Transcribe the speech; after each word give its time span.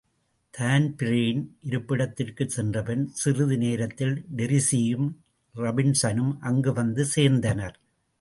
Dan Breen 0.53 1.57
இருப்பிடத்திற்குச் 1.61 2.49
சென்றபின், 2.49 3.07
சிறிது 3.13 3.57
நேரத்தில் 3.57 4.25
டிரீஸியும், 4.35 5.11
ராபின்சனும் 5.55 6.37
அங்கு 6.39 6.73
வந்து 6.73 7.05
சேர்ந்தனர். 7.15 7.77